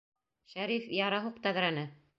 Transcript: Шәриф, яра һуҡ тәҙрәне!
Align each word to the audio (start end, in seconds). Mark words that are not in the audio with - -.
Шәриф, 0.53 0.89
яра 1.01 1.21
һуҡ 1.27 1.41
тәҙрәне! 1.47 1.87